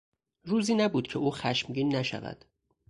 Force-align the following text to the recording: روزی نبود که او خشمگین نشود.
روزی 0.43 0.75
نبود 0.75 1.07
که 1.07 1.19
او 1.19 1.31
خشمگین 1.31 1.95
نشود. 1.95 2.45